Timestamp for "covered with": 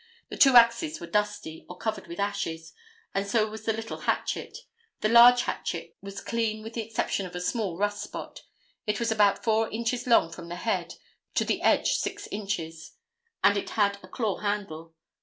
1.77-2.19